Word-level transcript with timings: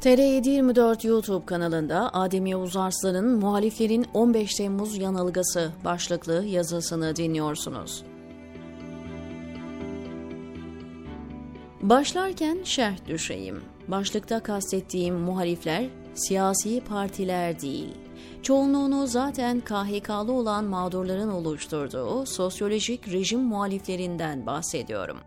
TR724 0.00 1.06
YouTube 1.06 1.46
kanalında 1.46 2.14
Adem 2.14 2.46
Yavuz 2.46 2.76
Arslan'ın 2.76 3.38
Muhaliflerin 3.38 4.06
15 4.14 4.54
Temmuz 4.54 4.98
Yanılgısı 4.98 5.72
başlıklı 5.84 6.44
yazısını 6.44 7.16
dinliyorsunuz. 7.16 8.04
Başlarken 11.82 12.58
şerh 12.64 13.06
düşeyim. 13.08 13.62
Başlıkta 13.88 14.40
kastettiğim 14.40 15.14
muhalifler 15.14 15.84
siyasi 16.14 16.80
partiler 16.80 17.60
değil. 17.60 17.94
Çoğunluğunu 18.42 19.06
zaten 19.06 19.60
KHK'lı 19.60 20.32
olan 20.32 20.64
mağdurların 20.64 21.30
oluşturduğu 21.30 22.26
sosyolojik 22.26 23.08
rejim 23.12 23.40
muhaliflerinden 23.40 24.46
bahsediyorum. 24.46 25.18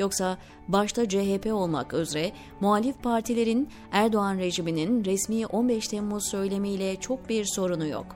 Yoksa 0.00 0.38
başta 0.68 1.08
CHP 1.08 1.46
olmak 1.52 1.94
üzere 1.94 2.32
muhalif 2.60 3.02
partilerin 3.02 3.68
Erdoğan 3.92 4.38
rejiminin 4.38 5.04
resmi 5.04 5.46
15 5.46 5.88
Temmuz 5.88 6.30
söylemiyle 6.30 6.96
çok 6.96 7.28
bir 7.28 7.44
sorunu 7.44 7.86
yok. 7.86 8.06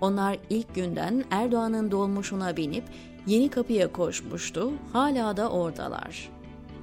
Onlar 0.00 0.38
ilk 0.50 0.74
günden 0.74 1.24
Erdoğan'ın 1.30 1.90
dolmuşuna 1.90 2.56
binip 2.56 2.84
yeni 3.26 3.48
kapıya 3.48 3.92
koşmuştu, 3.92 4.72
hala 4.92 5.36
da 5.36 5.50
oradalar. 5.50 6.30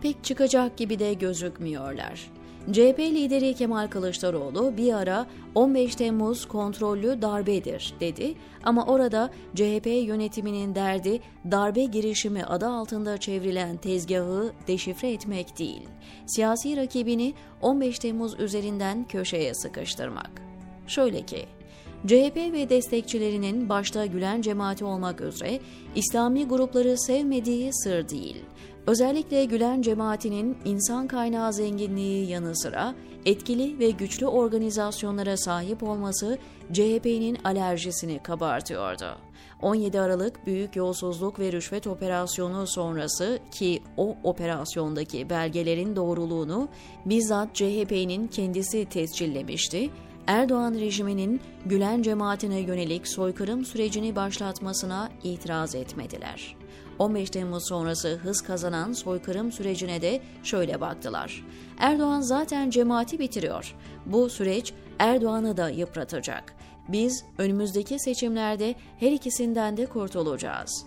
Pek 0.02 0.23
çıkacak 0.23 0.77
gibi 0.77 0.99
de 0.99 1.13
gözükmüyorlar. 1.13 2.31
CHP 2.67 2.99
lideri 2.99 3.53
Kemal 3.53 3.88
Kılıçdaroğlu 3.88 4.77
bir 4.77 4.93
ara 4.93 5.25
15 5.55 5.95
Temmuz 5.95 6.45
kontrollü 6.47 7.21
darbedir 7.21 7.93
dedi 7.99 8.33
ama 8.63 8.85
orada 8.85 9.29
CHP 9.55 9.88
yönetiminin 9.88 10.75
derdi 10.75 11.19
darbe 11.52 11.83
girişimi 11.85 12.43
adı 12.45 12.67
altında 12.67 13.17
çevrilen 13.17 13.77
tezgahı 13.77 14.52
deşifre 14.67 15.11
etmek 15.11 15.59
değil, 15.59 15.81
siyasi 16.25 16.77
rakibini 16.77 17.33
15 17.61 17.99
Temmuz 17.99 18.39
üzerinden 18.39 19.08
köşeye 19.08 19.53
sıkıştırmak. 19.53 20.31
Şöyle 20.88 21.21
ki, 21.21 21.45
CHP 22.08 22.38
ve 22.38 22.69
destekçilerinin 22.69 23.69
başta 23.69 24.05
Gülen 24.05 24.41
cemaati 24.41 24.86
olmak 24.86 25.21
üzere 25.21 25.59
İslami 25.95 26.47
grupları 26.47 26.97
sevmediği 26.97 27.73
sır 27.73 28.09
değil. 28.09 28.36
Özellikle 28.87 29.45
Gülen 29.45 29.81
cemaatinin 29.81 30.57
insan 30.65 31.07
kaynağı 31.07 31.53
zenginliği 31.53 32.29
yanı 32.29 32.57
sıra 32.57 32.95
etkili 33.25 33.79
ve 33.79 33.89
güçlü 33.89 34.27
organizasyonlara 34.27 35.37
sahip 35.37 35.83
olması 35.83 36.37
CHP'nin 36.73 37.37
alerjisini 37.43 38.23
kabartıyordu. 38.23 39.17
17 39.61 40.02
Aralık 40.02 40.47
Büyük 40.47 40.75
Yolsuzluk 40.75 41.39
ve 41.39 41.52
Rüşvet 41.52 41.87
Operasyonu 41.87 42.67
sonrası 42.67 43.39
ki 43.52 43.83
o 43.97 44.15
operasyondaki 44.23 45.29
belgelerin 45.29 45.95
doğruluğunu 45.95 46.69
bizzat 47.05 47.55
CHP'nin 47.55 48.27
kendisi 48.27 48.85
tescillemişti 48.85 49.89
Erdoğan 50.27 50.73
rejiminin 50.73 51.41
Gülen 51.66 52.02
cemaatine 52.02 52.59
yönelik 52.59 53.08
soykırım 53.08 53.66
sürecini 53.66 54.16
başlatmasına 54.16 55.09
itiraz 55.23 55.75
etmediler. 55.75 56.55
15 57.00 57.30
Temmuz 57.30 57.67
sonrası 57.67 58.16
hız 58.16 58.42
kazanan 58.42 58.94
soykırım 58.94 59.52
sürecine 59.52 60.02
de 60.02 60.22
şöyle 60.44 60.81
baktılar. 60.81 61.45
Erdoğan 61.80 62.22
zaten 62.22 62.69
cemaati 62.69 63.19
bitiriyor. 63.19 63.75
Bu 64.05 64.30
süreç 64.30 64.73
Erdoğan'ı 64.99 65.58
da 65.58 65.69
yıpratacak. 65.69 66.53
Biz 66.88 67.25
önümüzdeki 67.38 67.99
seçimlerde 67.99 68.75
her 68.99 69.11
ikisinden 69.11 69.77
de 69.77 69.86
kurtulacağız. 69.86 70.86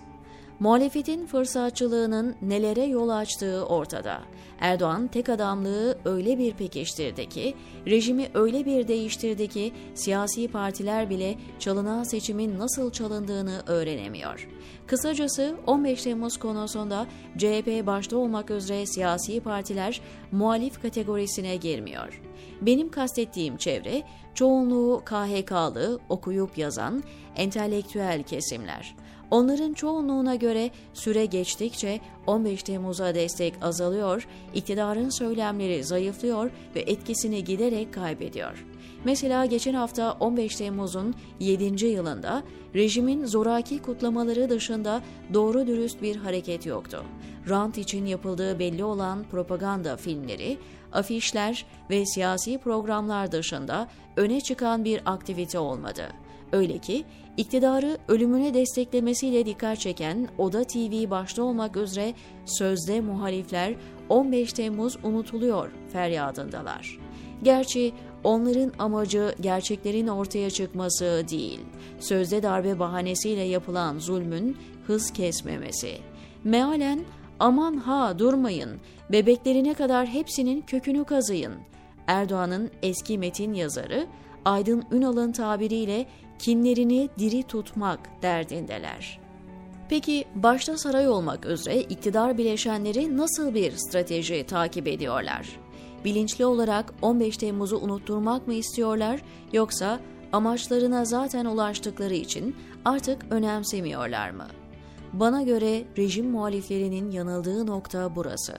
Muhalefetin 0.60 1.26
fırsatçılığının 1.26 2.36
nelere 2.42 2.84
yol 2.84 3.08
açtığı 3.08 3.66
ortada. 3.66 4.20
Erdoğan 4.60 5.06
tek 5.08 5.28
adamlığı 5.28 5.98
öyle 6.04 6.38
bir 6.38 6.52
pekiştirdi 6.52 7.28
ki, 7.28 7.54
rejimi 7.86 8.28
öyle 8.34 8.66
bir 8.66 8.88
değiştirdi 8.88 9.48
ki 9.48 9.72
siyasi 9.94 10.48
partiler 10.48 11.10
bile 11.10 11.34
çalınan 11.58 12.02
seçimin 12.02 12.58
nasıl 12.58 12.92
çalındığını 12.92 13.62
öğrenemiyor. 13.66 14.48
Kısacası 14.86 15.54
15 15.66 16.02
Temmuz 16.02 16.36
konusunda 16.36 17.06
CHP 17.38 17.86
başta 17.86 18.16
olmak 18.16 18.50
üzere 18.50 18.86
siyasi 18.86 19.40
partiler 19.40 20.00
muhalif 20.32 20.82
kategorisine 20.82 21.56
girmiyor. 21.56 22.22
Benim 22.60 22.90
kastettiğim 22.90 23.56
çevre 23.56 24.02
çoğunluğu 24.34 25.02
KHK'lı, 25.04 25.98
okuyup 26.08 26.58
yazan, 26.58 27.02
entelektüel 27.36 28.22
kesimler. 28.22 28.96
Onların 29.30 29.72
çoğunluğuna 29.72 30.34
göre 30.34 30.70
süre 30.92 31.26
geçtikçe 31.26 32.00
15 32.26 32.62
Temmuz'a 32.62 33.14
destek 33.14 33.54
azalıyor, 33.62 34.28
iktidarın 34.54 35.08
söylemleri 35.08 35.84
zayıflıyor 35.84 36.50
ve 36.74 36.80
etkisini 36.80 37.44
giderek 37.44 37.94
kaybediyor. 37.94 38.64
Mesela 39.04 39.46
geçen 39.46 39.74
hafta 39.74 40.12
15 40.12 40.56
Temmuz'un 40.56 41.14
7. 41.40 41.86
yılında 41.86 42.42
rejimin 42.74 43.24
zoraki 43.24 43.82
kutlamaları 43.82 44.50
dışında 44.50 45.02
doğru 45.34 45.66
dürüst 45.66 46.02
bir 46.02 46.16
hareket 46.16 46.66
yoktu. 46.66 47.04
Rant 47.48 47.78
için 47.78 48.06
yapıldığı 48.06 48.58
belli 48.58 48.84
olan 48.84 49.24
propaganda 49.30 49.96
filmleri, 49.96 50.58
afişler 50.92 51.66
ve 51.90 52.06
siyasi 52.06 52.58
programlar 52.58 53.32
dışında 53.32 53.88
öne 54.16 54.40
çıkan 54.40 54.84
bir 54.84 55.02
aktivite 55.06 55.58
olmadı. 55.58 56.08
Öyle 56.52 56.78
ki 56.78 57.04
iktidarı 57.36 57.98
ölümüne 58.08 58.54
desteklemesiyle 58.54 59.46
dikkat 59.46 59.80
çeken 59.80 60.28
Oda 60.38 60.64
TV 60.64 61.10
başta 61.10 61.42
olmak 61.42 61.76
üzere 61.76 62.14
sözde 62.46 63.00
muhalifler 63.00 63.74
15 64.08 64.52
Temmuz 64.52 64.96
unutuluyor 65.02 65.70
feryadındalar. 65.92 66.98
Gerçi 67.42 67.92
onların 68.24 68.72
amacı 68.78 69.34
gerçeklerin 69.40 70.06
ortaya 70.06 70.50
çıkması 70.50 71.24
değil, 71.30 71.60
sözde 71.98 72.42
darbe 72.42 72.78
bahanesiyle 72.78 73.42
yapılan 73.42 73.98
zulmün 73.98 74.56
hız 74.86 75.10
kesmemesi. 75.10 75.98
Mealen 76.44 77.00
aman 77.40 77.76
ha 77.76 78.18
durmayın, 78.18 78.80
bebeklerine 79.12 79.74
kadar 79.74 80.06
hepsinin 80.06 80.60
kökünü 80.60 81.04
kazıyın. 81.04 81.54
Erdoğan'ın 82.06 82.70
eski 82.82 83.18
metin 83.18 83.54
yazarı 83.54 84.06
Aydın 84.44 84.84
Ünal'ın 84.92 85.32
tabiriyle 85.32 86.06
kinlerini 86.38 87.08
diri 87.18 87.42
tutmak 87.42 88.22
derdindeler. 88.22 89.20
Peki 89.88 90.24
başta 90.34 90.78
saray 90.78 91.08
olmak 91.08 91.46
üzere 91.46 91.80
iktidar 91.80 92.38
bileşenleri 92.38 93.16
nasıl 93.16 93.54
bir 93.54 93.72
strateji 93.76 94.44
takip 94.46 94.86
ediyorlar? 94.86 95.56
Bilinçli 96.04 96.46
olarak 96.46 96.94
15 97.02 97.36
Temmuz'u 97.36 97.78
unutturmak 97.78 98.46
mı 98.46 98.54
istiyorlar 98.54 99.20
yoksa 99.52 100.00
amaçlarına 100.32 101.04
zaten 101.04 101.44
ulaştıkları 101.44 102.14
için 102.14 102.56
artık 102.84 103.22
önemsemiyorlar 103.30 104.30
mı? 104.30 104.46
Bana 105.20 105.42
göre 105.42 105.84
rejim 105.98 106.30
muhaliflerinin 106.30 107.10
yanıldığı 107.10 107.66
nokta 107.66 108.16
burası. 108.16 108.54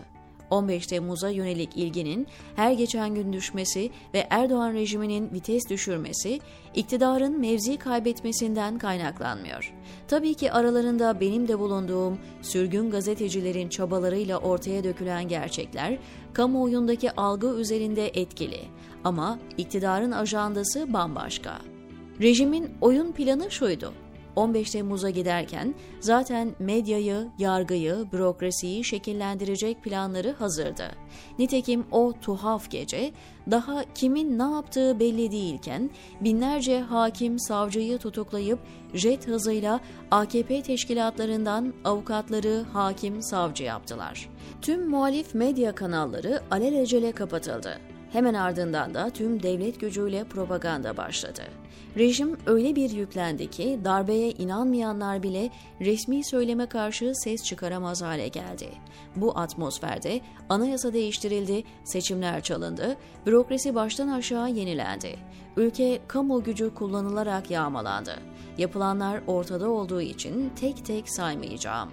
15 0.50 0.88
Temmuz'a 0.88 1.30
yönelik 1.30 1.78
ilginin 1.78 2.28
her 2.56 2.72
geçen 2.72 3.16
gün 3.16 3.34
düşmesi 3.34 3.92
ve 4.14 4.28
Erdoğan 4.30 4.74
rejiminin 4.74 5.34
vites 5.34 5.70
düşürmesi, 5.70 6.40
iktidarın 6.76 7.40
mevzi 7.40 7.78
kaybetmesinden 7.78 8.78
kaynaklanmıyor. 8.78 9.74
Tabii 10.08 10.34
ki 10.34 10.52
aralarında 10.52 11.20
benim 11.20 11.48
de 11.48 11.60
bulunduğum 11.60 12.18
sürgün 12.42 12.92
gazetecilerin 12.92 13.70
çabalarıyla 13.70 14.38
ortaya 14.38 14.84
dökülen 14.84 15.28
gerçekler, 15.28 15.98
kamuoyundaki 16.34 17.12
algı 17.12 17.48
üzerinde 17.48 18.08
etkili. 18.08 18.60
Ama 19.04 19.40
iktidarın 19.58 20.12
ajandası 20.12 20.94
bambaşka. 20.94 21.62
Rejimin 22.22 22.70
oyun 22.82 23.12
planı 23.12 23.52
şuydu. 23.52 23.94
15 24.36 24.72
Temmuz'a 24.72 25.10
giderken 25.10 25.76
zaten 26.00 26.56
medyayı, 26.60 27.28
yargıyı, 27.38 28.06
bürokrasiyi 28.14 28.84
şekillendirecek 28.84 29.84
planları 29.84 30.32
hazırdı. 30.32 30.92
Nitekim 31.40 31.86
o 31.92 32.14
tuhaf 32.22 32.72
gece 32.72 33.12
daha 33.52 33.84
kimin 33.96 34.40
ne 34.40 34.44
yaptığı 34.44 35.00
belli 35.00 35.32
değilken 35.32 35.90
binlerce 36.22 36.80
hakim 36.80 37.40
savcıyı 37.40 37.98
tutuklayıp 37.98 38.60
jet 38.94 39.28
hızıyla 39.28 39.80
AKP 40.12 40.62
teşkilatlarından 40.62 41.74
avukatları 41.84 42.66
hakim 42.74 43.22
savcı 43.22 43.64
yaptılar. 43.64 44.30
Tüm 44.62 44.90
muhalif 44.90 45.36
medya 45.36 45.76
kanalları 45.76 46.42
alelacele 46.52 47.12
kapatıldı. 47.12 47.95
Hemen 48.16 48.34
ardından 48.34 48.94
da 48.94 49.10
tüm 49.10 49.44
devlet 49.44 49.80
gücüyle 49.80 50.24
propaganda 50.24 50.98
başladı. 50.98 51.42
Rejim 51.98 52.38
öyle 52.46 52.76
bir 52.76 52.90
yüklendi 52.90 53.50
ki 53.50 53.80
darbeye 53.84 54.32
inanmayanlar 54.32 55.24
bile 55.24 55.50
resmi 55.82 56.26
söyleme 56.26 56.66
karşı 56.66 57.16
ses 57.16 57.44
çıkaramaz 57.44 58.02
hale 58.02 58.28
geldi. 58.28 58.70
Bu 59.16 59.38
atmosferde 59.38 60.22
anayasa 60.50 60.94
değiştirildi, 60.94 61.64
seçimler 61.84 62.42
çalındı, 62.42 62.98
bürokrasi 63.26 63.76
baştan 63.76 64.08
aşağı 64.08 64.52
yenilendi. 64.52 65.16
Ülke 65.58 66.00
kamu 66.08 66.44
gücü 66.44 66.74
kullanılarak 66.74 67.52
yağmalandı. 67.52 68.16
Yapılanlar 68.58 69.22
ortada 69.28 69.70
olduğu 69.70 70.02
için 70.02 70.52
tek 70.56 70.86
tek 70.86 71.10
saymayacağım. 71.10 71.90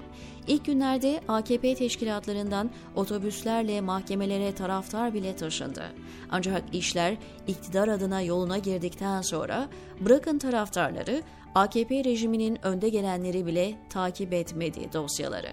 İlk 0.47 0.65
günlerde 0.65 1.21
AKP 1.29 1.75
teşkilatlarından 1.75 2.71
otobüslerle 2.97 3.81
mahkemelere 3.81 4.55
taraftar 4.55 5.15
bile 5.15 5.37
taşındı. 5.37 5.85
Ancak 6.31 6.63
işler 6.73 7.17
iktidar 7.47 7.89
adına 7.89 8.21
yoluna 8.23 8.59
girdikten 8.59 9.23
sonra 9.23 9.69
bırakın 10.01 10.39
taraftarları 10.39 11.23
AKP 11.55 12.05
rejiminin 12.05 12.67
önde 12.67 12.89
gelenleri 12.89 13.47
bile 13.47 13.75
takip 13.89 14.33
etmedi 14.33 14.93
dosyaları. 14.93 15.51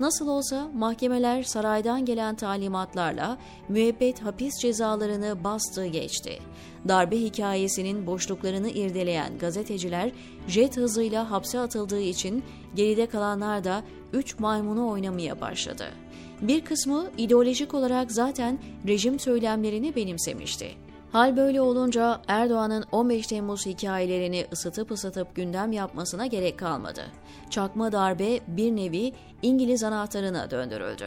Nasıl 0.00 0.28
olsa 0.28 0.68
mahkemeler 0.74 1.42
saraydan 1.42 2.04
gelen 2.04 2.34
talimatlarla 2.34 3.38
müebbet 3.68 4.22
hapis 4.22 4.54
cezalarını 4.60 5.44
bastı 5.44 5.86
geçti. 5.86 6.38
Darbe 6.88 7.20
hikayesinin 7.20 8.06
boşluklarını 8.06 8.70
irdeleyen 8.70 9.38
gazeteciler 9.38 10.10
jet 10.48 10.76
hızıyla 10.76 11.30
hapse 11.30 11.60
atıldığı 11.60 12.00
için 12.00 12.44
geride 12.74 13.06
kalanlar 13.06 13.64
da 13.64 13.82
üç 14.12 14.38
maymunu 14.38 14.90
oynamaya 14.90 15.40
başladı. 15.40 15.84
Bir 16.40 16.64
kısmı 16.64 17.10
ideolojik 17.18 17.74
olarak 17.74 18.12
zaten 18.12 18.58
rejim 18.86 19.18
söylemlerini 19.18 19.96
benimsemişti. 19.96 20.83
Hal 21.14 21.36
böyle 21.36 21.60
olunca 21.60 22.20
Erdoğan'ın 22.28 22.84
15 22.92 23.26
Temmuz 23.26 23.66
hikayelerini 23.66 24.46
ısıtıp 24.52 24.90
ısıtıp 24.90 25.34
gündem 25.34 25.72
yapmasına 25.72 26.26
gerek 26.26 26.58
kalmadı. 26.58 27.02
Çakma 27.50 27.92
darbe 27.92 28.40
bir 28.48 28.76
nevi 28.76 29.12
İngiliz 29.42 29.84
anahtarına 29.84 30.50
döndürüldü. 30.50 31.06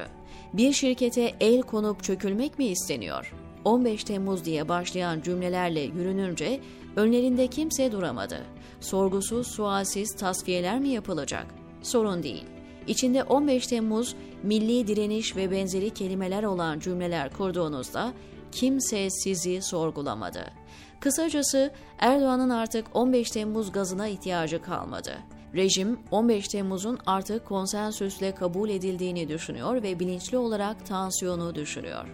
Bir 0.53 0.73
şirkete 0.73 1.35
el 1.39 1.61
konup 1.61 2.03
çökülmek 2.03 2.59
mi 2.59 2.65
isteniyor? 2.65 3.33
15 3.65 4.03
Temmuz 4.03 4.45
diye 4.45 4.69
başlayan 4.69 5.21
cümlelerle 5.21 5.79
yürününce 5.81 6.59
önlerinde 6.95 7.47
kimse 7.47 7.91
duramadı. 7.91 8.37
Sorgusuz, 8.79 9.47
sualsiz 9.47 10.15
tasfiyeler 10.15 10.79
mi 10.79 10.89
yapılacak? 10.89 11.45
Sorun 11.81 12.23
değil. 12.23 12.45
İçinde 12.87 13.23
15 13.23 13.67
Temmuz, 13.67 14.15
milli 14.43 14.87
direniş 14.87 15.35
ve 15.35 15.51
benzeri 15.51 15.89
kelimeler 15.89 16.43
olan 16.43 16.79
cümleler 16.79 17.33
kurduğunuzda 17.33 18.13
kimse 18.51 19.09
sizi 19.09 19.61
sorgulamadı. 19.61 20.51
Kısacası 20.99 21.71
Erdoğan'ın 21.99 22.49
artık 22.49 22.85
15 22.93 23.31
Temmuz 23.31 23.71
gazına 23.71 24.07
ihtiyacı 24.07 24.61
kalmadı. 24.61 25.17
Rejim 25.55 25.99
15 26.11 26.47
Temmuz'un 26.47 26.99
artık 27.05 27.45
konsensüsle 27.45 28.35
kabul 28.35 28.69
edildiğini 28.69 29.29
düşünüyor 29.29 29.83
ve 29.83 29.99
bilinçli 29.99 30.37
olarak 30.37 30.85
tansiyonu 30.85 31.55
düşürüyor. 31.55 32.05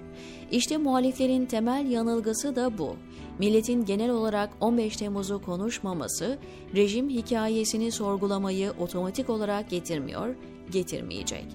İşte 0.52 0.78
muhaliflerin 0.78 1.46
temel 1.46 1.92
yanılgısı 1.92 2.56
da 2.56 2.78
bu. 2.78 2.96
Milletin 3.40 3.86
genel 3.86 4.10
olarak 4.10 4.50
15 4.62 4.98
Temmuz'u 4.98 5.42
konuşmaması, 5.42 6.38
rejim 6.76 7.10
hikayesini 7.10 7.92
sorgulamayı 7.92 8.74
otomatik 8.80 9.30
olarak 9.30 9.70
getirmiyor, 9.70 10.36
getirmeyecek. 10.72 11.46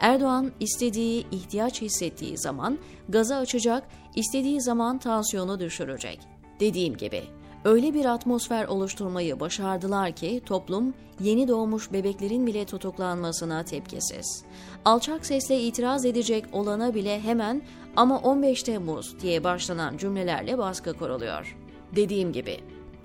Erdoğan 0.00 0.52
istediği, 0.60 1.26
ihtiyaç 1.30 1.82
hissettiği 1.82 2.38
zaman 2.38 2.78
gaza 3.08 3.36
açacak, 3.36 3.88
istediği 4.14 4.62
zaman 4.62 4.98
tansiyonu 4.98 5.60
düşürecek. 5.60 6.20
Dediğim 6.60 6.96
gibi 6.96 7.22
öyle 7.64 7.94
bir 7.94 8.04
atmosfer 8.04 8.64
oluşturmayı 8.64 9.40
başardılar 9.40 10.12
ki 10.12 10.42
toplum 10.46 10.94
yeni 11.20 11.48
doğmuş 11.48 11.92
bebeklerin 11.92 12.46
bile 12.46 12.64
tutuklanmasına 12.64 13.62
tepkisiz. 13.64 14.44
Alçak 14.84 15.26
sesle 15.26 15.60
itiraz 15.60 16.04
edecek 16.04 16.44
olana 16.52 16.94
bile 16.94 17.20
hemen 17.20 17.62
ama 17.96 18.18
15 18.18 18.62
Temmuz 18.62 19.20
diye 19.20 19.44
başlanan 19.44 19.96
cümlelerle 19.96 20.58
baskı 20.58 20.94
kuruluyor. 20.94 21.56
Dediğim 21.96 22.32
gibi 22.32 22.60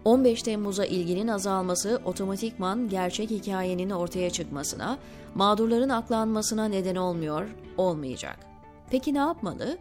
15 0.05 0.43
Temmuz'a 0.43 0.85
ilginin 0.85 1.27
azalması 1.27 2.01
otomatikman 2.05 2.89
gerçek 2.89 3.29
hikayenin 3.29 3.89
ortaya 3.89 4.29
çıkmasına, 4.29 4.97
mağdurların 5.35 5.89
aklanmasına 5.89 6.65
neden 6.65 6.95
olmuyor, 6.95 7.47
olmayacak. 7.77 8.39
Peki 8.89 9.13
ne 9.13 9.17
yapmalı? 9.17 9.77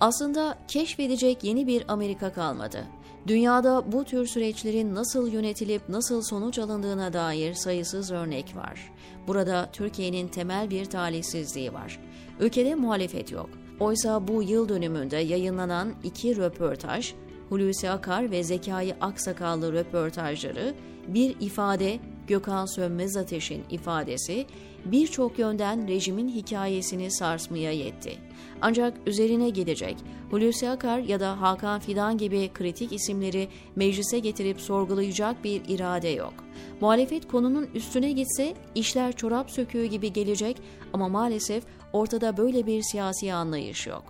Aslında 0.00 0.58
keşfedecek 0.68 1.44
yeni 1.44 1.66
bir 1.66 1.84
Amerika 1.88 2.32
kalmadı. 2.32 2.84
Dünyada 3.26 3.92
bu 3.92 4.04
tür 4.04 4.26
süreçlerin 4.26 4.94
nasıl 4.94 5.28
yönetilip 5.32 5.88
nasıl 5.88 6.22
sonuç 6.22 6.58
alındığına 6.58 7.12
dair 7.12 7.54
sayısız 7.54 8.10
örnek 8.10 8.56
var. 8.56 8.92
Burada 9.26 9.68
Türkiye'nin 9.72 10.28
temel 10.28 10.70
bir 10.70 10.84
talihsizliği 10.84 11.72
var. 11.72 12.00
Ülkede 12.40 12.74
muhalefet 12.74 13.32
yok. 13.32 13.50
Oysa 13.80 14.28
bu 14.28 14.42
yıl 14.42 14.68
dönümünde 14.68 15.16
yayınlanan 15.16 15.94
iki 16.04 16.36
röportaj, 16.36 17.14
Hulusi 17.48 17.90
Akar 17.90 18.30
ve 18.30 18.44
Zekai 18.44 18.94
Aksakallı 19.00 19.72
röportajları 19.72 20.74
bir 21.08 21.36
ifade 21.40 21.98
Gökhan 22.26 22.66
Sönmez 22.66 23.16
Ateş'in 23.16 23.64
ifadesi 23.70 24.46
birçok 24.84 25.38
yönden 25.38 25.88
rejimin 25.88 26.28
hikayesini 26.28 27.10
sarsmaya 27.10 27.72
yetti. 27.72 28.18
Ancak 28.60 28.94
üzerine 29.06 29.50
gidecek 29.50 29.96
Hulusi 30.30 30.68
Akar 30.68 30.98
ya 30.98 31.20
da 31.20 31.40
Hakan 31.40 31.80
Fidan 31.80 32.18
gibi 32.18 32.50
kritik 32.54 32.92
isimleri 32.92 33.48
meclise 33.76 34.18
getirip 34.18 34.60
sorgulayacak 34.60 35.44
bir 35.44 35.62
irade 35.68 36.08
yok. 36.08 36.34
Muhalefet 36.80 37.28
konunun 37.28 37.68
üstüne 37.74 38.12
gitse 38.12 38.54
işler 38.74 39.12
çorap 39.12 39.50
söküğü 39.50 39.84
gibi 39.84 40.12
gelecek 40.12 40.56
ama 40.92 41.08
maalesef 41.08 41.64
ortada 41.92 42.36
böyle 42.36 42.66
bir 42.66 42.82
siyasi 42.82 43.34
anlayış 43.34 43.86
yok. 43.86 44.04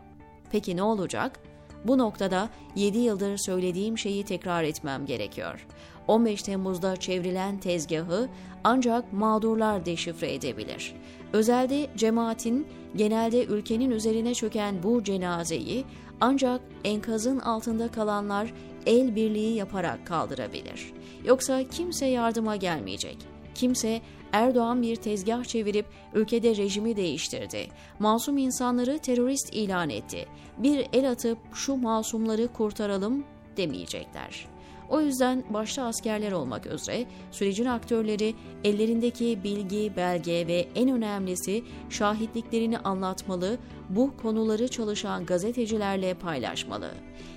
Peki 0.53 0.77
ne 0.77 0.83
olacak? 0.83 1.41
Bu 1.85 1.99
noktada 1.99 2.49
7 2.77 2.99
yıldır 2.99 3.37
söylediğim 3.37 3.99
şeyi 3.99 4.25
tekrar 4.25 4.65
etmem 4.65 5.07
gerekiyor. 5.07 5.67
15 6.09 6.43
Temmuz'da 6.43 6.97
çevrilen 6.97 7.61
tezgahı 7.61 8.29
ancak 8.65 9.13
mağdurlar 9.13 9.87
deşifre 9.87 10.35
edebilir. 10.35 10.95
Özelde 11.33 11.87
cemaatin 11.97 12.67
genelde 12.97 13.45
ülkenin 13.45 13.91
üzerine 13.91 14.35
çöken 14.35 14.83
bu 14.83 15.05
cenazeyi 15.05 15.85
ancak 16.21 16.61
enkazın 16.85 17.39
altında 17.39 17.89
kalanlar 17.89 18.53
el 18.87 19.17
birliği 19.17 19.55
yaparak 19.55 20.07
kaldırabilir. 20.07 20.93
Yoksa 21.25 21.69
kimse 21.69 22.07
yardıma 22.07 22.57
gelmeyecek. 22.57 23.19
Kimse 23.55 24.01
Erdoğan 24.33 24.83
bir 24.83 24.97
tezgah 24.97 25.45
çevirip 25.45 25.87
ülkede 26.15 26.57
rejimi 26.57 26.97
değiştirdi. 26.97 27.69
Masum 27.99 28.39
insanları 28.39 28.99
terörist 28.99 29.55
ilan 29.55 29.91
etti. 29.91 30.27
Bir 30.59 30.87
el 30.93 31.11
atıp 31.11 31.39
şu 31.55 31.77
masumları 31.77 32.49
kurtaralım 32.49 33.25
demeyecekler. 33.57 34.54
O 34.91 35.01
yüzden 35.01 35.45
başta 35.51 35.83
askerler 35.83 36.33
olmak 36.33 36.67
üzere 36.67 37.07
sürecin 37.31 37.65
aktörleri 37.65 38.35
ellerindeki 38.65 39.39
bilgi, 39.45 39.93
belge 39.97 40.47
ve 40.47 40.69
en 40.75 40.89
önemlisi 40.89 41.65
şahitliklerini 41.91 42.79
anlatmalı, 42.79 43.59
bu 43.89 44.17
konuları 44.23 44.69
çalışan 44.69 45.27
gazetecilerle 45.27 46.15
paylaşmalı. 46.15 46.91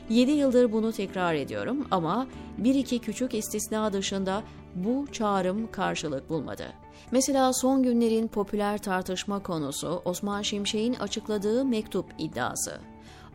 7 0.09 0.31
yıldır 0.31 0.71
bunu 0.71 0.91
tekrar 0.91 1.33
ediyorum 1.33 1.87
ama 1.91 2.27
bir 2.57 2.75
iki 2.75 2.99
küçük 2.99 3.33
istisna 3.33 3.93
dışında 3.93 4.43
bu 4.75 5.07
çağrım 5.11 5.71
karşılık 5.71 6.29
bulmadı. 6.29 6.65
Mesela 7.11 7.53
son 7.53 7.83
günlerin 7.83 8.27
popüler 8.27 8.77
tartışma 8.77 9.43
konusu 9.43 10.01
Osman 10.05 10.41
Şimşek'in 10.41 10.93
açıkladığı 10.93 11.65
mektup 11.65 12.05
iddiası. 12.17 12.79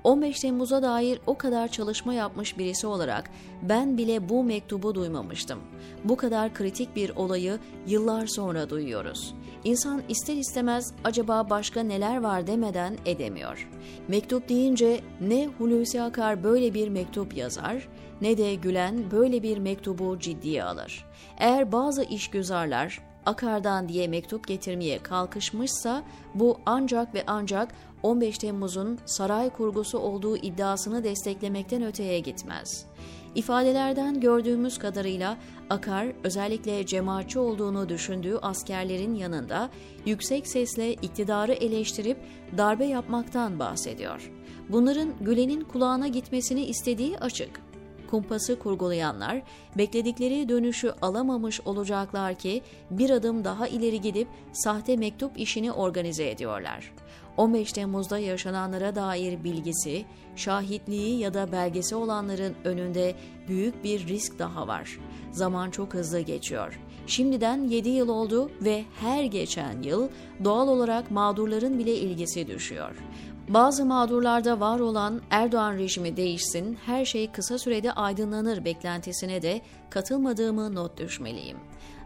15 0.05 0.41
Temmuz'a 0.41 0.83
dair 0.83 1.21
o 1.27 1.39
kadar 1.39 1.69
çalışma 1.69 2.15
yapmış 2.15 2.59
birisi 2.59 2.87
olarak 2.87 3.31
ben 3.63 3.99
bile 3.99 4.29
bu 4.29 4.45
mektubu 4.45 4.95
duymamıştım. 4.95 5.59
Bu 6.05 6.17
kadar 6.17 6.55
kritik 6.55 6.97
bir 6.97 7.11
olayı 7.17 7.59
yıllar 7.87 8.27
sonra 8.27 8.71
duyuyoruz. 8.71 9.35
İnsan 9.65 10.03
ister 10.09 10.37
istemez 10.37 10.95
acaba 11.05 11.51
başka 11.51 11.83
neler 11.83 12.17
var 12.17 12.47
demeden 12.47 12.97
edemiyor. 13.07 13.69
Mektup 14.09 14.49
deyince 14.49 15.01
ne 15.21 15.47
Hulusi 15.59 16.03
Akar 16.03 16.45
böyle 16.45 16.75
bir 16.75 16.89
mektup 16.89 17.37
yazar 17.37 17.89
ne 18.21 18.39
de 18.39 18.55
Gülen 18.55 19.11
böyle 19.11 19.43
bir 19.43 19.59
mektubu 19.59 20.19
ciddiye 20.19 20.65
alır. 20.65 21.05
Eğer 21.39 21.73
bazı 21.73 22.03
işgüzarlar 22.03 23.13
Akar'dan 23.27 23.89
diye 23.89 24.09
mektup 24.09 24.49
getirmeye 24.49 24.99
kalkışmışsa 24.99 26.03
bu 26.35 26.59
ancak 26.67 27.15
ve 27.15 27.25
ancak 27.27 27.75
15 28.03 28.39
Temmuz'un 28.39 28.99
saray 29.07 29.51
kurgusu 29.51 29.99
olduğu 29.99 30.37
iddiasını 30.37 31.05
desteklemekten 31.05 31.83
öteye 31.83 32.21
gitmez. 32.21 32.87
İfadelerden 33.35 34.21
gördüğümüz 34.21 34.79
kadarıyla 34.79 35.39
Akar 35.71 36.07
özellikle 36.25 36.87
cemaatçi 36.87 37.39
olduğunu 37.39 37.89
düşündüğü 37.89 38.37
askerlerin 38.43 39.15
yanında 39.15 39.71
yüksek 40.07 40.47
sesle 40.47 40.93
iktidarı 40.93 41.53
eleştirip 41.53 42.19
darbe 42.59 42.85
yapmaktan 42.85 43.59
bahsediyor. 43.59 44.31
Bunların 44.69 45.13
Gülen'in 45.21 45.61
kulağına 45.61 46.09
gitmesini 46.09 46.65
istediği 46.65 47.19
açık 47.19 47.61
kumpası 48.13 48.59
kurgulayanlar 48.59 49.43
bekledikleri 49.79 50.49
dönüşü 50.49 50.93
alamamış 51.03 51.61
olacaklar 51.61 52.35
ki 52.35 52.63
bir 52.91 53.11
adım 53.11 53.45
daha 53.45 53.69
ileri 53.69 54.01
gidip 54.01 54.29
sahte 54.53 54.97
mektup 54.97 55.41
işini 55.41 55.73
organize 55.73 56.31
ediyorlar. 56.31 56.93
15 57.37 57.73
Temmuz'da 57.73 58.19
yaşananlara 58.19 58.95
dair 58.95 59.45
bilgisi, 59.45 60.05
şahitliği 60.37 61.19
ya 61.19 61.35
da 61.35 61.53
belgesi 61.53 61.95
olanların 61.95 62.55
önünde 62.65 63.15
büyük 63.49 63.85
bir 63.85 64.07
risk 64.09 64.39
daha 64.39 64.67
var. 64.69 64.99
Zaman 65.31 65.71
çok 65.71 65.95
hızlı 65.95 66.21
geçiyor. 66.21 66.81
Şimdiden 67.07 67.69
7 67.69 67.89
yıl 67.89 68.09
oldu 68.09 68.51
ve 68.61 68.85
her 69.01 69.25
geçen 69.25 69.83
yıl 69.83 70.09
doğal 70.45 70.69
olarak 70.69 71.11
mağdurların 71.11 71.79
bile 71.79 71.95
ilgisi 71.95 72.47
düşüyor. 72.47 72.97
Bazı 73.49 73.85
mağdurlarda 73.85 74.61
var 74.61 74.81
olan 74.81 75.23
Erdoğan 75.31 75.75
rejimi 75.75 76.17
değişsin, 76.17 76.79
her 76.87 77.05
şey 77.05 77.33
kısa 77.33 77.59
sürede 77.59 77.93
aydınlanır 77.93 78.65
beklentisine 78.65 79.43
de 79.43 79.61
katılmadığımı 79.91 80.75
not 80.75 80.99
düşmeliyim. 80.99 81.57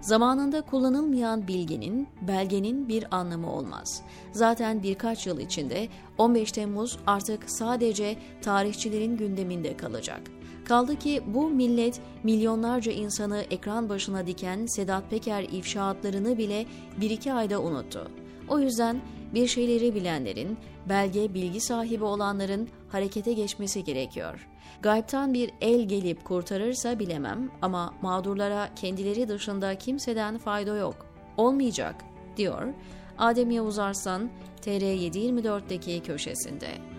Zamanında 0.00 0.61
kullanılmayan 0.61 1.49
bilginin, 1.49 2.09
belgenin 2.29 2.88
bir 2.88 3.17
anlamı 3.17 3.53
olmaz. 3.53 4.03
Zaten 4.33 4.83
birkaç 4.83 5.26
yıl 5.26 5.41
içinde 5.41 5.88
15 6.19 6.53
Temmuz 6.53 6.99
artık 7.07 7.50
sadece 7.50 8.17
tarihçilerin 8.43 9.17
gündeminde 9.17 9.76
kalacak. 9.76 10.21
Kaldı 10.65 10.97
ki 10.97 11.23
bu 11.26 11.49
millet 11.50 12.00
milyonlarca 12.23 12.93
insanı 12.93 13.41
ekran 13.50 13.88
başına 13.88 14.26
diken 14.26 14.67
Sedat 14.67 15.11
Peker 15.11 15.43
ifşaatlarını 15.43 16.38
bile 16.38 16.67
bir 17.00 17.11
iki 17.11 17.33
ayda 17.33 17.62
unuttu. 17.62 18.11
O 18.49 18.59
yüzden 18.59 19.00
bir 19.35 19.47
şeyleri 19.47 19.95
bilenlerin, 19.95 20.59
belge 20.88 21.35
bilgi 21.35 21.61
sahibi 21.61 22.04
olanların 22.04 22.68
harekete 22.88 23.33
geçmesi 23.33 23.85
gerekiyor. 23.85 24.49
Gaybtan 24.83 25.35
bir 25.35 25.50
el 25.61 25.88
gelip 25.88 26.25
kurtarırsa 26.25 26.99
bilemem 26.99 27.50
ama 27.62 27.95
mağdurlara 28.02 28.68
kendileri 28.76 29.28
dışında 29.28 29.78
kimseden 29.78 30.38
fayda 30.38 30.76
yok. 30.76 31.06
Olmayacak, 31.37 31.95
diyor 32.37 32.75
Adem 33.18 33.50
Yavuz 33.50 33.78
Arslan 33.78 34.30
TR724'deki 34.62 36.02
köşesinde. 36.02 36.96